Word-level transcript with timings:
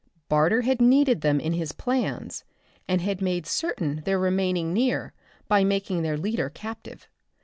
Barter 0.29 0.61
had 0.61 0.81
needed 0.81 1.21
them 1.21 1.39
in 1.39 1.53
his 1.53 1.73
plans, 1.73 2.43
and 2.87 3.01
had 3.01 3.21
made 3.21 3.45
certain 3.45 3.97
their 4.03 4.17
remaining 4.17 4.73
near 4.73 5.13
by 5.47 5.63
making 5.63 6.01
their 6.01 6.17
leader 6.17 6.49
captive. 6.49 7.07